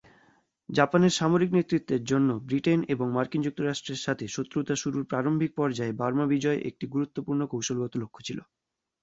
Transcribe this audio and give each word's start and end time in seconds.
জাপানের 0.69 1.13
সামরিক 1.13 1.49
নেতৃত্বের 1.53 2.01
জন্য, 2.03 2.29
ব্রিটেন 2.47 2.79
এবং 2.93 3.07
মার্কিন 3.11 3.41
যুক্তরাষ্ট্রের 3.43 4.03
সাথে 4.05 4.25
শত্রুতা 4.27 4.75
শুরুর 4.75 5.03
প্রারম্ভিক 5.05 5.51
পর্যায়ে 5.55 5.97
বার্মা 6.01 6.25
বিজয় 6.31 6.59
একটি 6.69 6.85
গুরুত্বপূর্ণ 6.87 7.41
কৌশলগত 7.51 7.93
লক্ষ্য 8.01 8.21
ছিল। 8.27 8.39